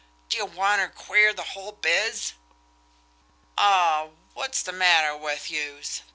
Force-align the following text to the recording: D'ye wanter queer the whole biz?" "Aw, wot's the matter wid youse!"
D'ye 0.29 0.41
wanter 0.43 0.89
queer 0.89 1.31
the 1.31 1.43
whole 1.43 1.73
biz?" 1.73 2.33
"Aw, 3.55 4.07
wot's 4.33 4.63
the 4.63 4.71
matter 4.71 5.15
wid 5.15 5.47
youse!" 5.51 6.01